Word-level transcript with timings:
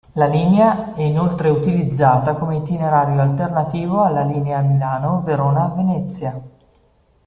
La 0.13 0.25
linea 0.25 0.95
è 0.95 1.03
inoltre 1.03 1.49
utilizzata 1.51 2.33
come 2.33 2.55
itinerario 2.55 3.21
alternativo 3.21 4.01
alla 4.01 4.23
linea 4.23 4.59
Milano-Verona-Venezia. 4.59 6.41